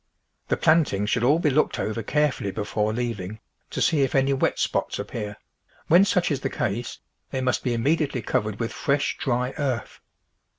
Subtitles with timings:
[0.47, 4.57] The planting should all be looked over carefully before leaving to see if any wet
[4.57, 5.37] spots appear;
[5.89, 6.97] when such is the case,
[7.29, 9.99] they must be immediately covered with fresh, dry earth.